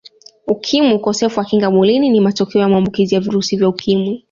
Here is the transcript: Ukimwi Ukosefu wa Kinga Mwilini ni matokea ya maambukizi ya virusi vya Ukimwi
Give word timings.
Ukimwi 0.47 0.93
Ukosefu 0.95 1.39
wa 1.39 1.45
Kinga 1.45 1.71
Mwilini 1.71 2.09
ni 2.09 2.19
matokea 2.21 2.61
ya 2.61 2.69
maambukizi 2.69 3.15
ya 3.15 3.21
virusi 3.21 3.57
vya 3.57 3.69
Ukimwi 3.69 4.19